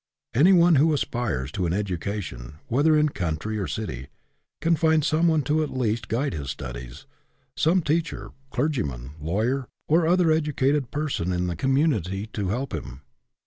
[0.33, 4.07] Anyone who aspires to an education, whether in country or city,
[4.59, 7.05] can find someone to at least guide his studies;
[7.55, 13.01] some teacher, clergyman, lawyer, or other educated person in the com munity to help him.